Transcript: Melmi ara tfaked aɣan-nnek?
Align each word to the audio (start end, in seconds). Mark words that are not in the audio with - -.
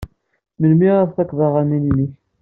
Melmi 0.59 0.85
ara 0.93 1.09
tfaked 1.11 1.39
aɣan-nnek? 1.45 2.13